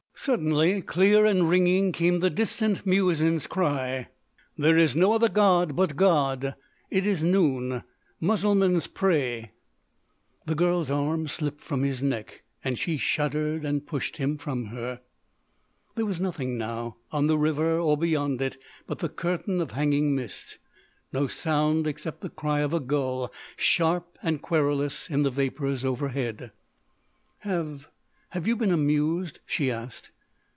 [0.13, 4.09] Suddenly, clear and ringing came the distant muezzin's cry:
[4.55, 6.53] "There is no other god but God!...
[6.91, 7.81] It is noon.
[8.19, 9.53] Mussulmans, pray!"
[10.45, 15.01] The girl's arm slipped from his neck and she shuddered and pushed him from her.
[15.95, 20.13] There was nothing, now, on the river or beyond it but the curtain of hanging
[20.13, 20.59] mist;
[21.11, 26.51] no sound except the cry of a gull, sharp and querulous in the vapours overhead.
[27.39, 30.09] "Have—have you been amused?" she asked.